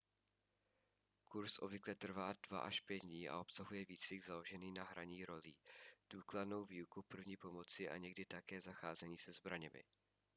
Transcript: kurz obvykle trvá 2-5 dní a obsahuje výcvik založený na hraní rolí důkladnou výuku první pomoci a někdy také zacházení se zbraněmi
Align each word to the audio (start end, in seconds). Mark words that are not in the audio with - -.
kurz 1.31 1.59
obvykle 1.59 1.95
trvá 1.95 2.33
2-5 2.33 2.99
dní 2.99 3.29
a 3.29 3.37
obsahuje 3.39 3.85
výcvik 3.85 4.25
založený 4.25 4.71
na 4.71 4.83
hraní 4.83 5.25
rolí 5.25 5.57
důkladnou 6.09 6.65
výuku 6.65 7.01
první 7.01 7.37
pomoci 7.37 7.89
a 7.89 7.97
někdy 7.97 8.25
také 8.25 8.61
zacházení 8.61 9.17
se 9.17 9.31
zbraněmi 9.31 9.83